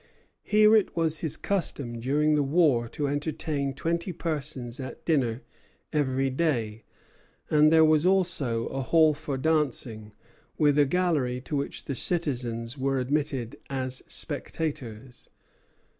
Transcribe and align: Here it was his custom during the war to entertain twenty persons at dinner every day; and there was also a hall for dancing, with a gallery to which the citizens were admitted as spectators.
Here 0.41 0.75
it 0.75 0.97
was 0.97 1.19
his 1.19 1.37
custom 1.37 1.99
during 1.99 2.33
the 2.33 2.41
war 2.41 2.89
to 2.89 3.07
entertain 3.07 3.75
twenty 3.75 4.11
persons 4.11 4.79
at 4.79 5.05
dinner 5.05 5.43
every 5.93 6.31
day; 6.31 6.85
and 7.51 7.71
there 7.71 7.85
was 7.85 8.03
also 8.03 8.65
a 8.69 8.81
hall 8.81 9.13
for 9.13 9.37
dancing, 9.37 10.11
with 10.57 10.79
a 10.79 10.85
gallery 10.85 11.39
to 11.41 11.55
which 11.55 11.85
the 11.85 11.93
citizens 11.93 12.79
were 12.79 12.97
admitted 12.97 13.57
as 13.69 14.01
spectators. 14.07 15.29